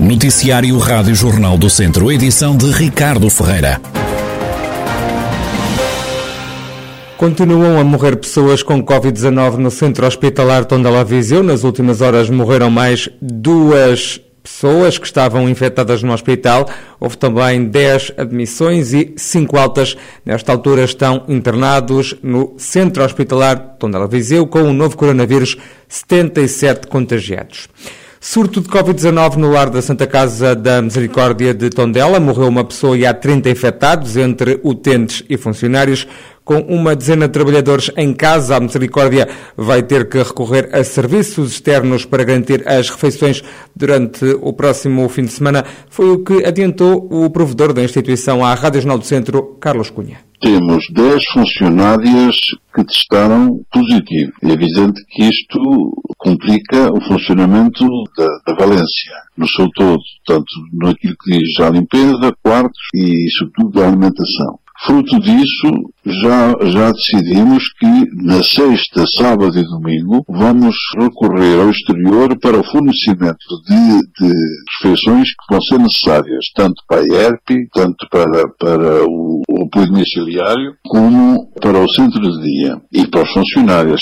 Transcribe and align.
Noticiário 0.00 0.78
Rádio 0.78 1.12
Jornal 1.12 1.58
do 1.58 1.68
Centro, 1.68 2.12
edição 2.12 2.56
de 2.56 2.70
Ricardo 2.70 3.28
Ferreira. 3.28 3.80
Continuam 7.16 7.80
a 7.80 7.82
morrer 7.82 8.14
pessoas 8.14 8.62
com 8.62 8.80
Covid-19 8.80 9.56
no 9.56 9.72
centro 9.72 10.06
hospitalar 10.06 10.64
Tondela 10.66 11.02
Viseu. 11.02 11.42
Nas 11.42 11.64
últimas 11.64 12.00
horas 12.00 12.30
morreram 12.30 12.70
mais 12.70 13.08
duas 13.20 14.20
pessoas 14.40 14.98
que 14.98 15.06
estavam 15.06 15.48
infectadas 15.48 16.00
no 16.04 16.12
hospital. 16.12 16.68
Houve 17.00 17.18
também 17.18 17.64
10 17.64 18.12
admissões 18.16 18.92
e 18.92 19.14
5 19.16 19.58
altas. 19.58 19.96
Nesta 20.24 20.52
altura 20.52 20.84
estão 20.84 21.24
internados 21.28 22.14
no 22.22 22.54
centro 22.56 23.02
hospitalar 23.02 23.76
Tondela 23.80 24.06
Viseu 24.06 24.46
com 24.46 24.62
o 24.62 24.72
novo 24.72 24.96
coronavírus, 24.96 25.56
77 25.88 26.86
contagiados. 26.86 27.68
Surto 28.20 28.60
de 28.60 28.68
Covid-19 28.68 29.36
no 29.36 29.52
lar 29.52 29.70
da 29.70 29.80
Santa 29.80 30.04
Casa 30.04 30.52
da 30.54 30.82
Misericórdia 30.82 31.54
de 31.54 31.70
Tondela. 31.70 32.18
Morreu 32.18 32.48
uma 32.48 32.64
pessoa 32.64 32.98
e 32.98 33.06
há 33.06 33.14
30 33.14 33.48
infectados, 33.48 34.16
entre 34.16 34.60
utentes 34.64 35.22
e 35.30 35.36
funcionários. 35.36 36.04
Com 36.44 36.60
uma 36.62 36.96
dezena 36.96 37.28
de 37.28 37.32
trabalhadores 37.32 37.92
em 37.96 38.12
casa, 38.12 38.56
a 38.56 38.60
Misericórdia 38.60 39.28
vai 39.56 39.84
ter 39.84 40.08
que 40.08 40.18
recorrer 40.18 40.68
a 40.72 40.82
serviços 40.82 41.52
externos 41.52 42.04
para 42.04 42.24
garantir 42.24 42.66
as 42.66 42.90
refeições 42.90 43.44
durante 43.76 44.24
o 44.40 44.52
próximo 44.52 45.08
fim 45.08 45.22
de 45.22 45.32
semana. 45.32 45.64
Foi 45.88 46.10
o 46.10 46.24
que 46.24 46.44
adiantou 46.44 47.06
o 47.10 47.30
provedor 47.30 47.72
da 47.72 47.84
instituição 47.84 48.44
à 48.44 48.52
Rádio 48.54 48.80
Jornal 48.80 48.98
do 48.98 49.06
Centro, 49.06 49.58
Carlos 49.60 49.90
Cunha. 49.90 50.18
Temos 50.40 50.84
10 50.92 51.22
funcionárias 51.32 52.34
que 52.74 52.84
testaram 52.84 53.60
positivo. 53.72 54.32
É 54.42 54.50
evidente 54.50 55.04
que 55.08 55.24
isto 55.24 55.92
complica 56.18 56.92
o 56.92 57.00
funcionamento 57.00 57.84
da, 58.16 58.26
da 58.46 58.54
Valência, 58.54 59.14
no 59.36 59.48
seu 59.48 59.68
todo, 59.70 60.02
tanto 60.26 60.46
naquilo 60.72 61.14
que 61.22 61.38
diz 61.38 61.60
à 61.60 61.70
limpeza, 61.70 62.36
quartos 62.42 62.82
e, 62.94 63.30
sobretudo, 63.38 63.80
da 63.80 63.86
alimentação. 63.86 64.58
Fruto 64.86 65.18
disso, 65.18 65.90
já, 66.06 66.54
já 66.70 66.92
decidimos 66.92 67.64
que 67.78 68.24
na 68.24 68.42
sexta, 68.42 69.04
sábado 69.16 69.58
e 69.58 69.64
domingo 69.64 70.24
vamos 70.28 70.76
recorrer 70.96 71.60
ao 71.60 71.70
exterior 71.70 72.38
para 72.38 72.60
o 72.60 72.64
fornecimento 72.64 73.44
de, 73.66 73.98
de 74.20 74.34
refeições 74.80 75.30
que 75.30 75.50
vão 75.52 75.60
ser 75.62 75.78
necessárias, 75.78 76.44
tanto 76.54 76.80
para 76.86 77.00
a 77.00 77.04
ERP, 77.04 77.68
tanto 77.74 78.06
para, 78.08 78.48
para 78.58 79.04
o, 79.04 79.42
o 79.48 79.64
apoio 79.64 79.86
domiciliário, 79.86 80.74
como 80.86 81.50
para 81.60 81.78
o 81.78 81.88
centro 81.90 82.20
de 82.20 82.40
dia 82.40 82.80
e 82.92 83.04
para 83.08 83.24
os 83.24 83.32
funcionários, 83.32 84.00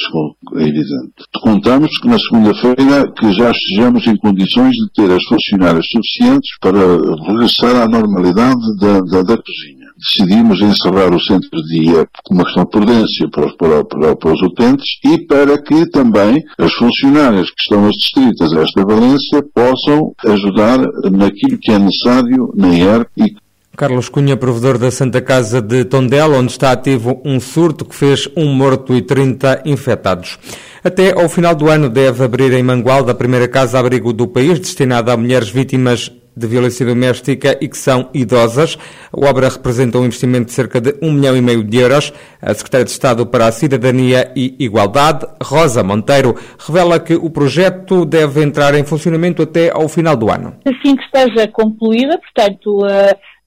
é 0.56 0.62
evidente. 0.62 1.24
Contamos 1.42 1.90
que 1.98 2.08
na 2.08 2.18
segunda-feira 2.18 3.10
que 3.18 3.32
já 3.32 3.50
estejamos 3.50 4.06
em 4.06 4.16
condições 4.18 4.72
de 4.72 4.92
ter 4.94 5.10
as 5.10 5.24
funcionárias 5.24 5.86
suficientes 5.90 6.50
para 6.60 6.78
regressar 7.26 7.76
à 7.76 7.88
normalidade 7.88 8.60
da, 8.78 9.00
da, 9.00 9.22
da 9.22 9.36
cozinha 9.38 9.75
decidimos 9.98 10.60
encerrar 10.60 11.12
o 11.12 11.20
centro 11.20 11.62
de 11.62 11.80
dia 11.80 12.08
com 12.24 12.34
uma 12.34 12.44
questão 12.44 12.64
de 12.64 12.70
prudência 12.70 13.28
para 13.30 13.46
os, 13.46 13.56
para, 13.56 13.84
para, 13.84 14.16
para 14.16 14.32
os 14.32 14.42
utentes 14.42 14.86
e 15.04 15.18
para 15.26 15.60
que 15.62 15.88
também 15.90 16.42
as 16.58 16.72
funcionárias 16.74 17.48
que 17.50 17.60
estão 17.60 17.88
distritas 17.88 18.52
a 18.52 18.62
esta 18.62 18.84
valência 18.84 19.42
possam 19.54 20.12
ajudar 20.26 20.78
naquilo 21.10 21.58
que 21.58 21.72
é 21.72 21.78
necessário 21.78 22.52
na 22.54 22.68
IERP 22.68 23.08
e 23.16 23.36
Carlos 23.76 24.08
Cunha, 24.08 24.38
provedor 24.38 24.78
da 24.78 24.90
Santa 24.90 25.20
Casa 25.20 25.60
de 25.60 25.84
Tondela, 25.84 26.38
onde 26.38 26.50
está 26.50 26.72
ativo 26.72 27.20
um 27.22 27.38
surto 27.38 27.84
que 27.84 27.94
fez 27.94 28.26
um 28.34 28.46
morto 28.46 28.94
e 28.94 29.02
30 29.02 29.64
infectados. 29.66 30.38
Até 30.82 31.12
ao 31.12 31.28
final 31.28 31.54
do 31.54 31.68
ano 31.68 31.90
deve 31.90 32.24
abrir 32.24 32.52
em 32.54 32.62
Mangualda 32.62 33.12
a 33.12 33.14
primeira 33.14 33.46
casa-abrigo 33.46 34.14
do 34.14 34.26
país 34.26 34.58
destinada 34.58 35.12
a 35.12 35.16
mulheres 35.16 35.50
vítimas 35.50 36.10
de 36.36 36.46
violência 36.46 36.84
doméstica 36.84 37.56
e 37.60 37.68
que 37.68 37.78
são 37.78 38.10
idosas. 38.12 38.76
A 39.10 39.28
obra 39.28 39.48
representa 39.48 39.98
um 39.98 40.04
investimento 40.04 40.46
de 40.46 40.52
cerca 40.52 40.80
de 40.80 40.94
um 41.00 41.12
milhão 41.12 41.36
e 41.36 41.40
meio 41.40 41.64
de 41.64 41.78
euros. 41.78 42.12
A 42.42 42.52
Secretária 42.52 42.84
de 42.84 42.90
Estado 42.90 43.24
para 43.24 43.46
a 43.46 43.52
Cidadania 43.52 44.30
e 44.36 44.54
Igualdade, 44.58 45.26
Rosa 45.42 45.82
Monteiro, 45.82 46.36
revela 46.58 47.00
que 47.00 47.14
o 47.14 47.30
projeto 47.30 48.04
deve 48.04 48.42
entrar 48.42 48.74
em 48.74 48.84
funcionamento 48.84 49.42
até 49.42 49.70
ao 49.72 49.88
final 49.88 50.14
do 50.14 50.30
ano. 50.30 50.56
Assim 50.66 50.94
que 50.94 51.02
esteja 51.04 51.48
concluída, 51.48 52.18
portanto, 52.18 52.86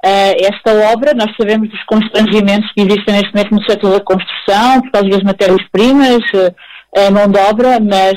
esta 0.03 0.91
obra, 0.91 1.13
nós 1.13 1.29
sabemos 1.37 1.69
dos 1.69 1.83
constrangimentos 1.83 2.71
que 2.73 2.81
existem 2.81 3.15
neste 3.15 3.33
momento 3.33 3.51
no 3.51 3.63
setor 3.69 3.91
da 3.91 3.99
construção, 3.99 4.81
por 4.81 4.91
causa 4.91 5.09
das 5.09 5.23
matérias-primas, 5.23 6.23
a 6.95 7.11
mão 7.11 7.27
de 7.27 7.37
obra, 7.37 7.79
mas 7.79 8.15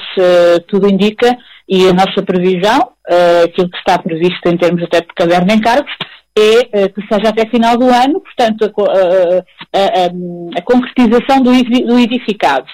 tudo 0.69 0.89
indica 0.89 1.37
e 1.69 1.89
a 1.89 1.93
nossa 1.93 2.23
previsão, 2.23 2.91
uh, 3.09 3.45
aquilo 3.45 3.71
que 3.71 3.79
está 3.79 3.99
previsto 3.99 4.47
em 4.47 4.57
termos 4.57 4.83
até 4.83 5.01
de 5.01 5.09
caderno 5.15 5.47
de 5.47 5.55
encargos, 5.55 5.93
é 6.37 6.85
uh, 6.85 6.93
que 6.93 7.07
seja 7.07 7.29
até 7.29 7.47
final 7.47 7.77
do 7.77 7.89
ano, 7.89 8.21
portanto, 8.21 8.65
a, 8.65 9.79
a, 9.79 9.81
a, 9.81 10.59
a 10.59 10.63
concretização 10.63 11.43
do, 11.43 11.53
do 11.87 11.99
edificado. 11.99 12.67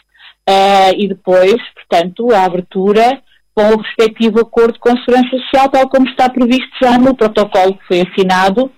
Uh, 0.48 0.94
e 0.96 1.08
depois, 1.08 1.56
portanto, 1.74 2.32
a 2.32 2.44
abertura 2.44 3.20
com 3.54 3.74
o 3.74 3.82
respectivo 3.82 4.40
acordo 4.40 4.78
com 4.78 4.90
a 4.90 4.96
Segurança 4.98 5.36
Social, 5.36 5.68
tal 5.68 5.88
como 5.88 6.08
está 6.08 6.28
previsto 6.30 6.70
já 6.80 6.96
no 6.96 7.14
protocolo 7.14 7.74
que 7.74 7.86
foi 7.88 8.00
assinado 8.02 8.70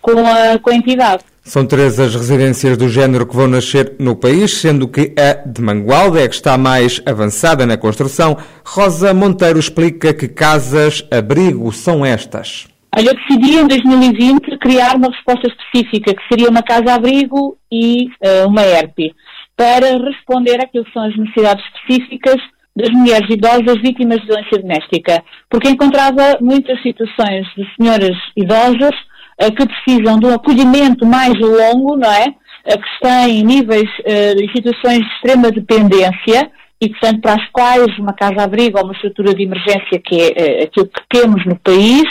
com 0.00 0.12
a, 0.12 0.58
com 0.60 0.70
a 0.70 0.74
entidade. 0.74 1.24
São 1.48 1.66
três 1.66 1.98
as 1.98 2.14
residências 2.14 2.76
do 2.76 2.90
género 2.90 3.26
que 3.26 3.34
vão 3.34 3.48
nascer 3.48 3.96
no 3.98 4.14
país, 4.14 4.58
sendo 4.60 4.86
que 4.86 5.14
a 5.18 5.48
de 5.48 5.62
Mangualde 5.62 6.18
é 6.18 6.28
que 6.28 6.34
está 6.34 6.58
mais 6.58 7.00
avançada 7.06 7.64
na 7.64 7.78
construção. 7.78 8.36
Rosa 8.62 9.14
Monteiro 9.14 9.58
explica 9.58 10.12
que 10.12 10.28
casas-abrigo 10.28 11.72
são 11.72 12.04
estas. 12.04 12.68
Eu 12.94 13.14
decidi 13.14 13.56
em 13.56 13.66
2020 13.66 14.58
criar 14.58 14.94
uma 14.96 15.08
resposta 15.08 15.48
específica, 15.48 16.14
que 16.14 16.28
seria 16.28 16.50
uma 16.50 16.62
casa-abrigo 16.62 17.56
e 17.72 18.08
uh, 18.22 18.46
uma 18.46 18.60
ERP, 18.60 19.14
para 19.56 19.96
responder 20.04 20.60
àquilo 20.62 20.84
que 20.84 20.92
são 20.92 21.02
as 21.02 21.16
necessidades 21.16 21.64
específicas 21.64 22.36
das 22.76 22.90
mulheres 22.90 23.26
idosas 23.30 23.80
vítimas 23.80 24.20
de 24.20 24.26
violência 24.26 24.58
doméstica, 24.58 25.24
porque 25.48 25.70
encontrava 25.70 26.36
muitas 26.42 26.78
situações 26.82 27.46
de 27.56 27.66
senhoras 27.74 28.16
idosas 28.36 28.94
que 29.38 29.66
precisam 29.66 30.18
de 30.18 30.26
um 30.26 30.34
acolhimento 30.34 31.06
mais 31.06 31.34
longo, 31.38 31.96
não 31.96 32.10
é? 32.10 32.34
que 32.76 33.00
têm 33.00 33.44
níveis 33.44 33.88
eh, 34.04 34.34
de 34.34 34.50
situações 34.52 34.98
de 34.98 35.14
extrema 35.14 35.50
dependência 35.50 36.50
e, 36.80 36.88
portanto, 36.90 37.20
para 37.20 37.34
as 37.34 37.48
quais 37.50 37.98
uma 37.98 38.12
casa-abrigo 38.12 38.78
ou 38.78 38.84
uma 38.84 38.92
estrutura 38.92 39.34
de 39.34 39.42
emergência, 39.42 40.00
que 40.04 40.20
é 40.20 40.32
eh, 40.36 40.62
aquilo 40.64 40.86
que 40.86 41.02
temos 41.08 41.44
no 41.46 41.56
país, 41.56 42.04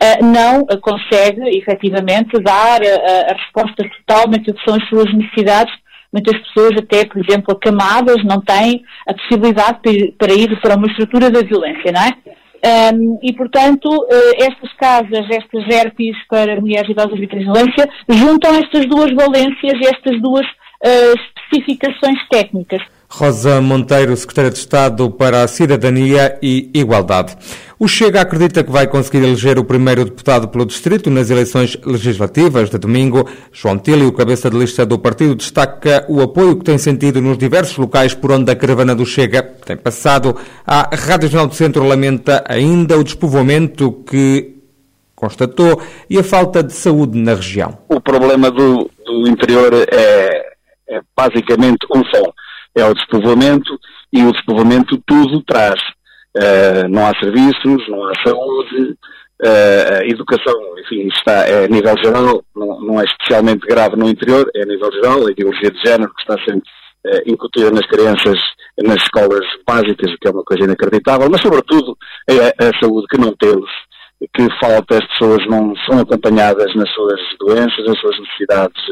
eh, 0.00 0.22
não 0.22 0.64
consegue, 0.80 1.42
efetivamente, 1.58 2.40
dar 2.40 2.80
a 2.82 3.32
resposta 3.34 3.88
total 3.98 4.28
naquilo 4.28 4.56
que 4.56 4.64
são 4.64 4.74
as 4.74 4.88
suas 4.88 5.12
necessidades. 5.12 5.74
Muitas 6.12 6.38
pessoas, 6.38 6.78
até, 6.78 7.04
por 7.04 7.18
exemplo, 7.18 7.52
acamadas, 7.52 8.24
não 8.24 8.40
têm 8.40 8.82
a 9.08 9.12
possibilidade 9.12 9.80
para 10.16 10.32
ir 10.32 10.58
para 10.60 10.76
uma 10.76 10.86
estrutura 10.86 11.30
da 11.30 11.40
violência, 11.40 11.92
não 11.92 12.00
é? 12.00 12.14
Um, 12.64 13.18
e, 13.22 13.32
portanto, 13.34 13.88
uh, 13.88 14.32
estas 14.38 14.72
casas, 14.74 15.26
estas 15.30 15.68
ERPs 15.68 16.16
para 16.28 16.60
mulheres 16.60 16.88
idosas 16.88 17.18
vítimas 17.18 17.44
de 17.44 17.52
violência, 17.52 17.88
juntam 18.08 18.54
estas 18.54 18.86
duas 18.86 19.12
valências, 19.14 19.74
estas 19.82 20.20
duas 20.20 20.46
uh, 20.46 21.14
especificações 21.50 22.18
técnicas. 22.28 22.82
Rosa 23.18 23.62
Monteiro, 23.62 24.14
Secretária 24.14 24.50
de 24.50 24.58
Estado 24.58 25.10
para 25.10 25.42
a 25.42 25.48
Cidadania 25.48 26.38
e 26.42 26.70
Igualdade. 26.74 27.34
O 27.78 27.88
Chega 27.88 28.20
acredita 28.20 28.62
que 28.62 28.70
vai 28.70 28.86
conseguir 28.86 29.24
eleger 29.24 29.58
o 29.58 29.64
primeiro 29.64 30.04
deputado 30.04 30.48
pelo 30.48 30.66
Distrito 30.66 31.08
nas 31.08 31.30
eleições 31.30 31.78
legislativas 31.82 32.68
de 32.68 32.76
domingo. 32.76 33.26
João 33.50 33.78
Tílio, 33.78 34.12
cabeça 34.12 34.50
de 34.50 34.58
lista 34.58 34.84
do 34.84 34.98
partido, 34.98 35.34
destaca 35.34 36.04
o 36.10 36.20
apoio 36.20 36.56
que 36.56 36.64
tem 36.64 36.76
sentido 36.76 37.22
nos 37.22 37.38
diversos 37.38 37.78
locais 37.78 38.12
por 38.12 38.32
onde 38.32 38.52
a 38.52 38.54
caravana 38.54 38.94
do 38.94 39.06
Chega 39.06 39.42
tem 39.42 39.78
passado. 39.78 40.36
A 40.66 40.94
Rádio 40.94 41.30
Jornal 41.30 41.46
do 41.46 41.54
Centro 41.54 41.84
lamenta 41.84 42.44
ainda 42.46 42.98
o 42.98 43.04
despovoamento 43.04 43.92
que 44.06 44.56
constatou 45.14 45.80
e 46.10 46.18
a 46.18 46.22
falta 46.22 46.62
de 46.62 46.74
saúde 46.74 47.16
na 47.16 47.32
região. 47.32 47.78
O 47.88 47.98
problema 47.98 48.50
do, 48.50 48.90
do 49.06 49.26
interior 49.26 49.72
é, 49.72 50.44
é 50.86 51.00
basicamente 51.16 51.86
um 51.94 52.04
só 52.14 52.22
é 52.76 52.84
o 52.84 52.94
despovoamento 52.94 53.78
e 54.12 54.22
o 54.22 54.32
despovoamento 54.32 55.02
tudo 55.06 55.42
traz. 55.42 55.80
Uh, 56.36 56.86
não 56.90 57.06
há 57.06 57.18
serviços, 57.18 57.88
não 57.88 58.04
há 58.04 58.12
saúde, 58.22 58.96
uh, 59.42 60.04
educação, 60.04 60.54
enfim, 60.78 61.08
está 61.08 61.46
é 61.46 61.64
a 61.64 61.68
nível 61.68 61.96
geral, 61.96 62.44
não, 62.54 62.80
não, 62.80 63.00
é 63.00 63.04
especialmente 63.04 63.66
grave 63.66 63.96
no 63.96 64.08
interior, 64.08 64.46
é 64.54 64.62
a 64.62 64.66
nível 64.66 64.92
geral, 64.92 65.26
a 65.26 65.30
ideologia 65.30 65.70
de 65.70 65.80
género 65.80 66.12
que 66.12 66.20
está 66.20 66.34
sempre 66.44 66.68
uh, 67.06 67.22
incutida 67.26 67.70
nas 67.70 67.86
crianças, 67.86 68.38
nas 68.84 69.02
escolas 69.02 69.46
básicas, 69.66 70.12
o 70.12 70.18
que 70.18 70.28
é 70.28 70.30
uma 70.30 70.44
coisa 70.44 70.64
inacreditável, 70.64 71.28
mas 71.30 71.40
sobretudo 71.40 71.96
é 72.28 72.48
a 72.48 72.78
saúde 72.80 73.06
que 73.08 73.18
não 73.18 73.34
temos, 73.34 73.70
que 74.34 74.48
falta, 74.60 74.98
as 74.98 75.06
pessoas 75.08 75.46
não 75.46 75.74
são 75.88 76.00
acompanhadas 76.00 76.74
nas 76.74 76.90
suas 76.92 77.20
doenças, 77.40 77.86
nas 77.86 77.98
suas 77.98 78.18
necessidades 78.18 78.82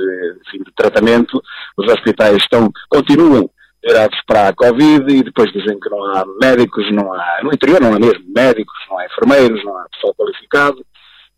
enfim, 0.47 0.65
de 0.65 0.73
tratamento, 0.75 1.43
os 1.77 1.93
hospitais 1.93 2.37
estão, 2.37 2.71
continuam 2.89 3.51
virados 3.85 4.19
para 4.27 4.49
a 4.49 4.55
Covid 4.55 5.15
e 5.15 5.23
depois 5.23 5.53
dizem 5.53 5.79
que 5.79 5.91
não 5.91 6.03
há 6.05 6.25
médicos, 6.41 6.91
não 6.93 7.13
há, 7.13 7.41
no 7.43 7.53
interior 7.53 7.81
não 7.81 7.95
há 7.95 7.99
mesmo 7.99 8.25
médicos, 8.35 8.75
não 8.89 8.99
há 8.99 9.07
enfermeiros, 9.07 9.65
não 9.65 9.77
há 9.77 9.87
pessoal 9.93 10.15
qualificado. 10.15 10.85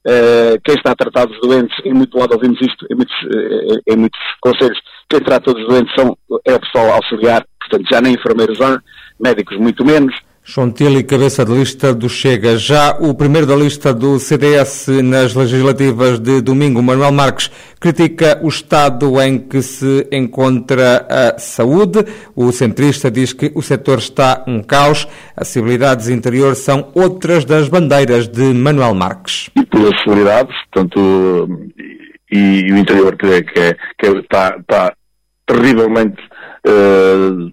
Uh, 0.06 0.60
quem 0.64 0.76
está 0.76 0.92
a 0.92 0.96
tratar 0.96 1.24
dos 1.26 1.40
doentes, 1.40 1.76
em 1.84 1.92
muito 1.92 2.16
lado 2.16 2.34
ouvimos 2.34 2.60
isto, 2.60 2.86
em 2.88 2.94
muitos, 2.94 3.16
uh, 3.24 3.82
em 3.88 3.96
muitos 3.96 4.20
conselhos, 4.40 4.78
quem 5.10 5.18
trata 5.18 5.52
dos 5.52 5.66
doentes 5.66 5.92
são, 5.96 6.16
é 6.46 6.54
o 6.54 6.60
pessoal 6.60 6.92
auxiliar, 6.92 7.44
portanto 7.60 7.88
já 7.90 8.00
nem 8.00 8.14
enfermeiros 8.14 8.60
há, 8.60 8.80
médicos 9.18 9.56
muito 9.58 9.84
menos, 9.84 10.14
Chontili, 10.48 11.02
cabeça 11.02 11.44
de 11.44 11.52
lista 11.52 11.92
do 11.92 12.08
Chega. 12.08 12.56
Já 12.56 12.96
o 13.00 13.12
primeiro 13.12 13.48
da 13.48 13.56
lista 13.56 13.92
do 13.92 14.16
CDS 14.20 14.86
nas 15.02 15.34
legislativas 15.34 16.20
de 16.20 16.40
domingo, 16.40 16.80
Manuel 16.80 17.10
Marques, 17.10 17.50
critica 17.80 18.38
o 18.40 18.46
estado 18.46 19.20
em 19.20 19.40
que 19.40 19.60
se 19.60 20.06
encontra 20.12 21.04
a 21.10 21.36
saúde. 21.36 21.98
O 22.36 22.52
centrista 22.52 23.10
diz 23.10 23.32
que 23.32 23.50
o 23.56 23.60
setor 23.60 23.98
está 23.98 24.44
um 24.46 24.62
caos. 24.62 25.08
Acessibilidades 25.36 26.08
interior 26.08 26.54
são 26.54 26.92
outras 26.94 27.44
das 27.44 27.68
bandeiras 27.68 28.28
de 28.28 28.54
Manuel 28.54 28.94
Marques. 28.94 29.50
E 29.56 29.66
por 29.66 29.80
acessibilidades, 29.80 30.54
portanto, 30.70 31.58
e, 32.30 32.68
e, 32.68 32.72
o 32.72 32.78
interior 32.78 33.16
que, 33.16 33.26
é, 33.26 33.42
que, 33.42 33.58
é, 33.58 33.76
que 33.98 34.06
é, 34.06 34.12
está, 34.20 34.56
está 34.60 34.94
terrivelmente 35.44 36.22
uh, 36.68 37.46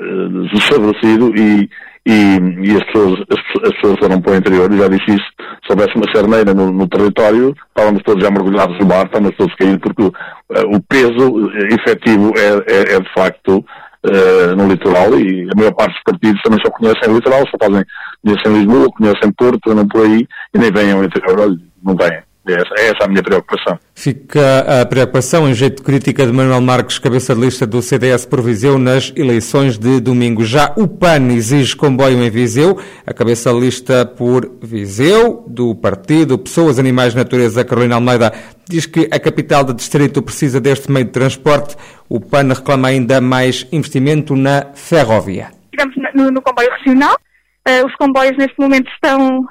uh, 0.00 0.48
desfavorecido 0.54 1.32
e 1.36 1.68
e, 2.06 2.12
e 2.12 2.76
as, 2.76 2.84
pessoas, 2.84 3.20
as, 3.30 3.68
as, 3.68 3.74
pessoas 3.74 3.98
foram 3.98 4.20
para 4.20 4.32
o 4.32 4.36
interior, 4.36 4.72
e 4.72 4.78
já 4.78 4.88
disse 4.88 5.10
isso, 5.10 5.26
se 5.64 5.70
houvesse 5.70 5.94
uma 5.96 6.10
cerneira 6.14 6.54
no, 6.54 6.72
no 6.72 6.88
território, 6.88 7.54
estávamos 7.68 8.02
todos 8.02 8.22
já 8.22 8.30
mergulhados 8.30 8.78
no 8.78 8.86
mar, 8.86 9.06
estávamos 9.06 9.36
todos 9.36 9.54
caídos, 9.56 9.80
porque 9.80 10.02
uh, 10.02 10.12
o 10.74 10.82
peso 10.82 11.50
efetivo 11.72 12.32
é, 12.36 12.72
é, 12.72 12.94
é 12.94 13.00
de 13.00 13.12
facto 13.12 13.58
uh, 13.58 14.56
no 14.56 14.68
litoral, 14.68 15.18
e 15.18 15.48
a 15.52 15.56
maior 15.56 15.72
parte 15.72 15.92
dos 15.92 16.02
partidos 16.04 16.42
também 16.42 16.58
só 16.64 16.70
conhecem 16.70 17.10
o 17.10 17.16
litoral, 17.16 17.44
só 17.50 17.58
fazem, 17.62 17.84
conhecem 18.24 18.52
Lisboa, 18.52 18.92
conhecem 18.96 19.32
Porto, 19.32 19.74
não 19.74 19.86
por 19.86 20.04
aí, 20.04 20.26
e 20.54 20.58
nem 20.58 20.72
vêm 20.72 20.92
ao 20.92 21.04
interior, 21.04 21.56
não 21.82 21.94
vêm. 21.96 22.29
É 22.48 22.52
essa, 22.54 22.74
é 22.78 22.88
essa 22.88 23.04
a 23.04 23.08
minha 23.08 23.22
preocupação. 23.22 23.78
Fica 23.94 24.80
a 24.80 24.86
preocupação 24.86 25.48
em 25.48 25.52
jeito 25.52 25.76
de 25.76 25.82
crítica 25.82 26.26
de 26.26 26.32
Manuel 26.32 26.60
Marques, 26.60 26.98
cabeça 26.98 27.34
de 27.34 27.40
lista 27.40 27.66
do 27.66 27.82
CDS 27.82 28.24
por 28.24 28.40
Viseu, 28.40 28.78
nas 28.78 29.12
eleições 29.14 29.76
de 29.76 30.00
domingo. 30.00 30.42
Já 30.42 30.72
o 30.76 30.88
PAN 30.88 31.28
exige 31.32 31.76
comboio 31.76 32.22
em 32.22 32.30
Viseu. 32.30 32.80
A 33.06 33.12
cabeça 33.12 33.52
de 33.52 33.60
lista 33.60 34.06
por 34.06 34.50
Viseu, 34.62 35.44
do 35.46 35.74
partido 35.74 36.38
Pessoas, 36.38 36.78
Animais, 36.78 37.14
Natureza, 37.14 37.64
Carolina 37.64 37.96
Almeida, 37.96 38.32
diz 38.66 38.86
que 38.86 39.06
a 39.12 39.20
capital 39.20 39.62
do 39.62 39.74
distrito 39.74 40.22
precisa 40.22 40.60
deste 40.60 40.90
meio 40.90 41.04
de 41.04 41.12
transporte. 41.12 41.76
O 42.08 42.20
PAN 42.20 42.54
reclama 42.54 42.88
ainda 42.88 43.20
mais 43.20 43.66
investimento 43.70 44.34
na 44.34 44.72
ferrovia. 44.74 45.50
Digamos, 45.70 45.94
no, 46.14 46.30
no 46.30 46.40
comboio 46.40 46.70
regional, 46.78 47.16
uh, 47.68 47.86
os 47.86 47.94
comboios 47.96 48.36
neste 48.38 48.58
momento 48.58 48.90
estão 48.90 49.46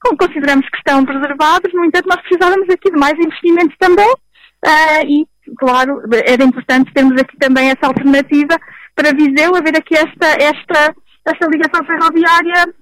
como 0.00 0.16
consideramos 0.16 0.66
que 0.68 0.78
estão 0.78 1.04
preservados, 1.04 1.72
no 1.72 1.84
entanto, 1.84 2.08
nós 2.08 2.20
precisávamos 2.22 2.68
aqui 2.70 2.90
de 2.90 2.98
mais 2.98 3.14
investimentos 3.18 3.76
também 3.78 4.10
uh, 4.10 5.04
e, 5.06 5.26
claro, 5.58 6.02
era 6.24 6.42
importante 6.42 6.92
termos 6.92 7.20
aqui 7.20 7.36
também 7.38 7.70
essa 7.70 7.86
alternativa 7.86 8.58
para 8.96 9.14
Viseu, 9.14 9.54
haver 9.54 9.76
aqui 9.76 9.94
esta, 9.94 10.26
esta, 10.42 10.94
esta 11.26 11.46
ligação 11.46 11.84
ferroviária 11.84 12.74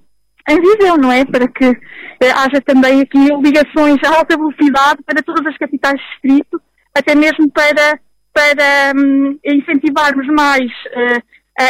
em 0.49 0.61
Viseu, 0.61 0.97
não 0.97 1.13
é? 1.13 1.25
Para 1.25 1.49
que 1.49 1.67
uh, 1.69 1.77
haja 2.37 2.61
também 2.65 3.01
aqui 3.01 3.19
ligações 3.43 3.99
a 4.05 4.17
alta 4.17 4.37
velocidade 4.37 5.03
para 5.05 5.23
todas 5.23 5.45
as 5.47 5.59
capitais 5.59 6.01
de 6.01 6.07
distrito, 6.07 6.63
até 6.97 7.17
mesmo 7.17 7.51
para, 7.51 8.01
para 8.33 8.93
um, 8.97 9.39
incentivarmos 9.45 10.27
mais 10.29 10.71
uh, 10.71 11.23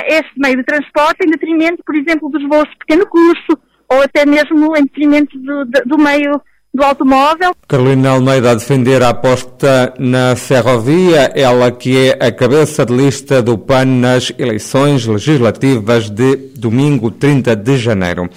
este 0.08 0.32
meio 0.36 0.58
de 0.58 0.64
transporte 0.64 1.24
em 1.24 1.30
detrimento, 1.30 1.82
por 1.84 1.96
exemplo, 1.96 2.28
dos 2.28 2.46
voos 2.46 2.68
de 2.68 2.76
pequeno 2.76 3.06
curso, 3.06 3.58
ou 3.88 4.02
até 4.02 4.26
mesmo 4.26 4.76
em 4.76 4.82
detrimento 4.82 5.38
do, 5.38 5.64
do 5.86 5.98
meio 5.98 6.40
do 6.72 6.82
automóvel. 6.82 7.52
Carolina 7.66 8.10
Almeida 8.10 8.50
a 8.50 8.54
defender 8.54 9.02
a 9.02 9.10
aposta 9.10 9.94
na 9.98 10.36
ferrovia, 10.36 11.32
ela 11.34 11.70
que 11.72 12.10
é 12.10 12.26
a 12.26 12.30
cabeça 12.30 12.84
de 12.84 12.94
lista 12.94 13.42
do 13.42 13.56
PAN 13.56 13.86
nas 13.86 14.32
eleições 14.38 15.06
legislativas 15.06 16.10
de 16.10 16.36
domingo 16.56 17.10
30 17.10 17.56
de 17.56 17.76
janeiro. 17.78 18.28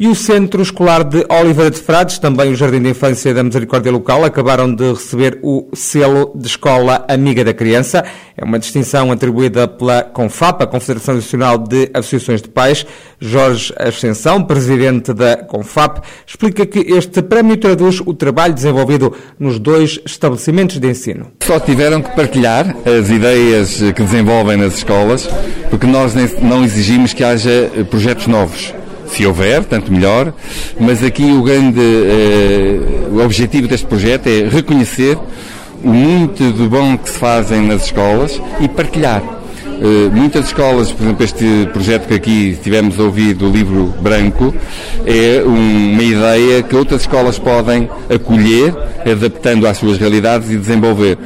E 0.00 0.06
o 0.06 0.14
Centro 0.14 0.62
Escolar 0.62 1.02
de 1.02 1.26
Oliveira 1.28 1.72
de 1.72 1.80
Frades, 1.80 2.20
também 2.20 2.52
o 2.52 2.54
Jardim 2.54 2.80
de 2.80 2.90
Infância 2.90 3.34
da 3.34 3.42
Misericórdia 3.42 3.90
Local, 3.90 4.24
acabaram 4.24 4.72
de 4.72 4.92
receber 4.92 5.40
o 5.42 5.66
selo 5.74 6.30
de 6.36 6.46
Escola 6.46 7.04
Amiga 7.08 7.44
da 7.44 7.52
Criança. 7.52 8.04
É 8.36 8.44
uma 8.44 8.60
distinção 8.60 9.10
atribuída 9.10 9.66
pela 9.66 10.04
CONFAP, 10.04 10.62
a 10.62 10.66
Confederação 10.68 11.16
Nacional 11.16 11.58
de 11.58 11.90
Associações 11.92 12.40
de 12.40 12.48
Pais. 12.48 12.86
Jorge 13.18 13.74
Ascensão, 13.76 14.44
presidente 14.44 15.12
da 15.12 15.36
CONFAP, 15.36 16.00
explica 16.24 16.64
que 16.64 16.78
este 16.78 17.20
prémio 17.20 17.56
traduz 17.56 18.00
o 18.06 18.14
trabalho 18.14 18.54
desenvolvido 18.54 19.12
nos 19.36 19.58
dois 19.58 19.98
estabelecimentos 20.06 20.78
de 20.78 20.88
ensino. 20.88 21.32
Só 21.42 21.58
tiveram 21.58 22.02
que 22.02 22.14
partilhar 22.14 22.72
as 22.86 23.10
ideias 23.10 23.78
que 23.96 24.04
desenvolvem 24.04 24.58
nas 24.58 24.74
escolas, 24.76 25.28
porque 25.68 25.88
nós 25.88 26.14
não 26.40 26.64
exigimos 26.64 27.12
que 27.12 27.24
haja 27.24 27.68
projetos 27.90 28.28
novos 28.28 28.72
se 29.10 29.26
houver, 29.26 29.64
tanto 29.64 29.92
melhor, 29.92 30.32
mas 30.78 31.02
aqui 31.02 31.24
o 31.24 31.42
grande 31.42 31.80
eh, 31.80 33.08
o 33.10 33.22
objetivo 33.22 33.66
deste 33.68 33.86
projeto 33.86 34.26
é 34.26 34.48
reconhecer 34.48 35.18
o 35.82 35.88
muito 35.88 36.52
de 36.52 36.66
bom 36.68 36.96
que 36.96 37.10
se 37.10 37.18
fazem 37.18 37.62
nas 37.62 37.84
escolas 37.84 38.40
e 38.60 38.68
partilhar. 38.68 39.22
Uh, 39.22 40.10
muitas 40.12 40.46
escolas, 40.46 40.90
por 40.90 41.04
exemplo, 41.04 41.24
este 41.24 41.68
projeto 41.72 42.08
que 42.08 42.14
aqui 42.14 42.58
tivemos 42.60 42.98
ouvido, 42.98 43.48
o 43.48 43.52
livro 43.52 43.94
branco, 44.00 44.52
é 45.06 45.40
um, 45.46 45.92
uma 45.92 46.02
ideia 46.02 46.64
que 46.64 46.74
outras 46.74 47.02
escolas 47.02 47.38
podem 47.38 47.88
acolher, 48.12 48.74
adaptando 49.08 49.68
às 49.68 49.78
suas 49.78 49.96
realidades 49.96 50.50
e 50.50 50.56
desenvolver. 50.56 51.16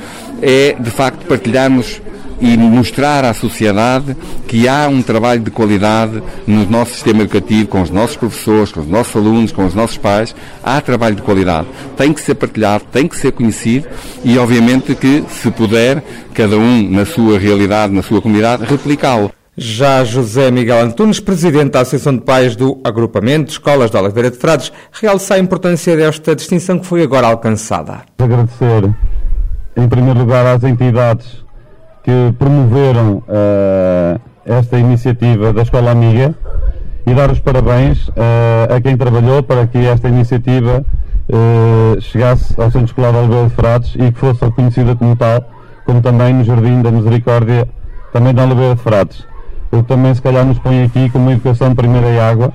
É, 0.42 0.76
de 0.78 0.90
facto, 0.90 1.24
partilharmos 1.24 2.02
e 2.42 2.56
mostrar 2.58 3.24
à 3.24 3.32
sociedade 3.32 4.16
que 4.48 4.66
há 4.66 4.88
um 4.88 5.00
trabalho 5.00 5.40
de 5.40 5.50
qualidade 5.50 6.20
no 6.44 6.68
nosso 6.68 6.90
sistema 6.90 7.22
educativo, 7.22 7.68
com 7.68 7.80
os 7.80 7.88
nossos 7.88 8.16
professores, 8.16 8.72
com 8.72 8.80
os 8.80 8.88
nossos 8.88 9.14
alunos, 9.14 9.52
com 9.52 9.64
os 9.64 9.74
nossos 9.74 9.96
pais. 9.96 10.34
Há 10.62 10.80
trabalho 10.80 11.14
de 11.14 11.22
qualidade. 11.22 11.68
Tem 11.96 12.12
que 12.12 12.20
ser 12.20 12.34
partilhado, 12.34 12.84
tem 12.90 13.06
que 13.06 13.16
ser 13.16 13.30
conhecido 13.30 13.86
e, 14.24 14.36
obviamente, 14.38 14.92
que, 14.96 15.24
se 15.30 15.52
puder, 15.52 16.02
cada 16.34 16.58
um 16.58 16.90
na 16.90 17.06
sua 17.06 17.38
realidade, 17.38 17.94
na 17.94 18.02
sua 18.02 18.20
comunidade, 18.20 18.64
replicá-lo. 18.64 19.30
Já 19.56 20.02
José 20.02 20.50
Miguel 20.50 20.80
Antunes, 20.80 21.20
presidente 21.20 21.70
da 21.70 21.82
Associação 21.82 22.16
de 22.16 22.22
Pais 22.22 22.56
do 22.56 22.80
Agrupamento 22.82 23.46
de 23.46 23.52
Escolas 23.52 23.90
de 23.90 23.96
Oliveira 23.96 24.30
de 24.30 24.38
Frades, 24.38 24.72
realça 24.90 25.34
a 25.34 25.38
importância 25.38 25.96
desta 25.96 26.34
distinção 26.34 26.78
que 26.78 26.86
foi 26.86 27.02
agora 27.02 27.28
alcançada. 27.28 28.00
Agradecer, 28.18 28.90
em 29.76 29.88
primeiro 29.88 30.20
lugar, 30.20 30.46
às 30.46 30.64
entidades 30.64 31.41
que 32.02 32.34
promoveram 32.38 33.22
uh, 33.28 34.20
esta 34.44 34.78
iniciativa 34.78 35.52
da 35.52 35.62
Escola 35.62 35.90
Amiga 35.90 36.34
e 37.06 37.14
dar 37.14 37.30
os 37.30 37.38
parabéns 37.38 38.08
uh, 38.08 38.74
a 38.74 38.80
quem 38.80 38.96
trabalhou 38.96 39.42
para 39.42 39.66
que 39.66 39.78
esta 39.78 40.08
iniciativa 40.08 40.84
uh, 41.28 42.00
chegasse 42.00 42.60
ao 42.60 42.70
Centro 42.70 42.86
Escolar 42.86 43.12
de 43.12 43.18
Oliveira 43.18 43.48
de 43.48 43.54
Frades 43.54 43.94
e 43.94 44.12
que 44.12 44.18
fosse 44.18 44.44
reconhecida 44.44 44.96
como 44.96 45.14
tal, 45.16 45.44
como 45.84 46.02
também 46.02 46.34
no 46.34 46.44
Jardim 46.44 46.82
da 46.82 46.90
Misericórdia, 46.90 47.68
também 48.12 48.34
de 48.34 48.40
Oliveira 48.40 48.74
de 48.74 48.82
Frades. 48.82 49.24
O 49.70 49.78
que 49.78 49.88
também 49.88 50.14
se 50.14 50.20
calhar 50.20 50.44
nos 50.44 50.58
põe 50.58 50.84
aqui 50.84 51.08
como 51.08 51.30
educação 51.30 51.74
primeira 51.74 52.08
e 52.10 52.20
água, 52.20 52.52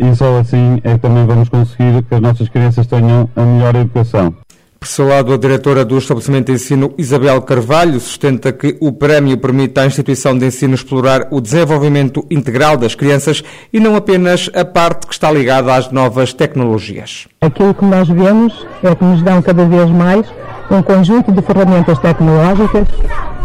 e 0.00 0.16
só 0.16 0.38
assim 0.38 0.80
é 0.82 0.94
que 0.94 0.98
também 0.98 1.24
vamos 1.24 1.48
conseguir 1.48 2.02
que 2.02 2.14
as 2.16 2.20
nossas 2.20 2.48
crianças 2.48 2.88
tenham 2.88 3.28
a 3.36 3.42
melhor 3.42 3.76
educação. 3.76 4.34
Por 4.82 4.88
seu 4.88 5.06
lado, 5.06 5.32
a 5.32 5.36
diretora 5.36 5.84
do 5.84 5.96
estabelecimento 5.96 6.46
de 6.46 6.54
ensino, 6.54 6.92
Isabel 6.98 7.40
Carvalho, 7.42 8.00
sustenta 8.00 8.52
que 8.52 8.76
o 8.80 8.90
prémio 8.90 9.38
permite 9.38 9.78
à 9.78 9.86
instituição 9.86 10.36
de 10.36 10.44
ensino 10.44 10.74
explorar 10.74 11.28
o 11.30 11.40
desenvolvimento 11.40 12.26
integral 12.28 12.76
das 12.76 12.96
crianças 12.96 13.44
e 13.72 13.78
não 13.78 13.94
apenas 13.94 14.50
a 14.52 14.64
parte 14.64 15.06
que 15.06 15.12
está 15.12 15.30
ligada 15.30 15.72
às 15.72 15.92
novas 15.92 16.32
tecnologias. 16.32 17.28
Aquilo 17.40 17.72
que 17.72 17.84
nós 17.84 18.08
vemos 18.08 18.66
é 18.82 18.92
que 18.92 19.04
nos 19.04 19.22
dão 19.22 19.40
cada 19.40 19.64
vez 19.66 19.88
mais 19.88 20.26
um 20.68 20.82
conjunto 20.82 21.30
de 21.30 21.42
ferramentas 21.42 22.00
tecnológicas 22.00 22.88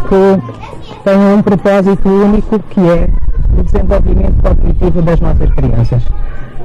que 0.08 1.04
têm 1.04 1.34
um 1.36 1.40
propósito 1.40 2.08
único 2.08 2.58
que 2.58 2.80
é 2.80 3.08
o 3.56 3.62
desenvolvimento 3.62 4.42
cognitivo 4.42 5.02
das 5.02 5.20
nossas 5.20 5.50
crianças. 5.54 6.02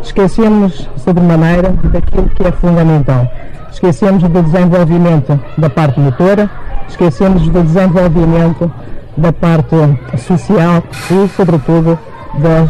Esquecemos 0.02 0.90
sobremaneira 0.98 1.76
daquilo 1.92 2.28
que 2.30 2.48
é 2.48 2.52
fundamental 2.54 3.32
esquecemos 3.74 4.24
do 4.24 4.42
desenvolvimento 4.42 5.40
da 5.58 5.70
parte 5.70 6.00
motora, 6.00 6.50
esquecemos 6.88 7.48
do 7.50 7.64
desenvolvimento 7.64 8.72
da 9.18 9.34
parte 9.34 9.76
social 10.18 10.84
e, 11.12 11.28
sobretudo, 11.30 11.98
das 12.36 12.70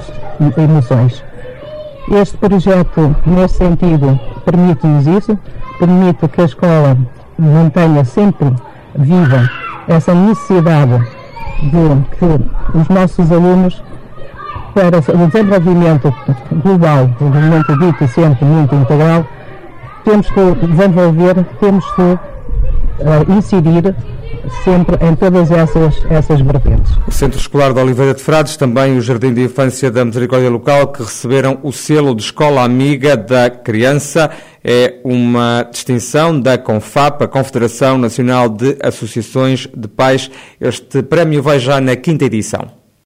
emoções. 0.58 1.24
Este 2.12 2.38
projeto, 2.38 3.16
nesse 3.26 3.56
sentido, 3.56 4.20
permite-nos 4.44 5.08
isso, 5.08 5.38
permite 5.80 6.28
que 6.28 6.42
a 6.42 6.46
escola 6.46 6.98
mantenha 7.38 8.04
sempre 8.06 8.54
viva 8.96 9.50
essa 9.88 10.14
necessidade 10.14 11.00
de 11.62 12.18
que 12.18 12.78
os 12.78 12.90
nossos 12.90 13.32
alunos 13.32 13.82
para 14.74 14.98
o 14.98 15.28
desenvolvimento 15.28 16.14
global, 16.64 17.06
o 17.06 17.08
desenvolvimento 17.08 17.78
dito 17.78 18.08
sempre 18.08 18.46
muito 18.46 18.76
integral, 18.76 19.26
temos 20.04 20.28
que 20.30 20.68
desenvolver, 20.68 21.46
temos 21.60 21.86
que 21.92 22.02
uh, 22.02 23.38
incidir 23.38 23.96
sempre 24.64 24.98
em 25.06 25.16
todas 25.16 25.52
essas, 25.52 25.96
essas 26.10 26.42
vertentes. 26.42 26.92
O 27.08 27.12
Centro 27.12 27.40
Escolar 27.40 27.74
de 27.74 27.80
Oliveira 27.80 28.14
de 28.14 28.22
Frades, 28.22 28.58
também 28.58 28.98
o 28.98 29.02
Jardim 29.02 29.34
de 29.34 29.44
Infância 29.44 29.90
da 29.90 30.04
Misericórdia 30.04 30.50
Local, 30.50 30.88
que 30.88 31.02
receberam 31.02 31.60
o 31.64 31.72
selo 31.72 32.14
de 32.14 32.24
Escola 32.24 32.64
Amiga 32.64 33.16
da 33.16 33.50
Criança, 33.50 34.30
é 34.64 34.96
uma 35.04 35.68
distinção 35.72 36.40
da 36.40 36.58
CONFAP, 36.58 37.24
a 37.24 37.28
Confederação 37.28 37.98
Nacional 37.98 38.50
de 38.50 38.78
Associações 38.82 39.68
de 39.76 39.88
Pais. 39.88 40.30
Este 40.60 41.04
prémio 41.04 41.42
vai 41.42 41.60
já 41.60 41.82
na 41.82 41.96
quinta 41.96 42.26
edição. 42.26 42.83